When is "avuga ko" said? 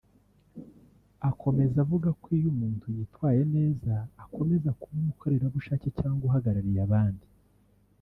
1.85-2.27